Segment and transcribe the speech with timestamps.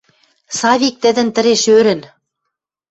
[0.59, 2.01] Савик тӹдӹн тӹреш ӧрӹн.